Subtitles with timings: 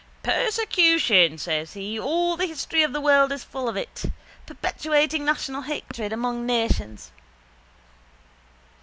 [0.23, 4.05] —Persecution, says he, all the history of the world is full of it.
[4.47, 7.11] Perpetuating national hatred among nations.